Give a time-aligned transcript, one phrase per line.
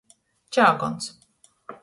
[0.57, 1.11] Čāguons.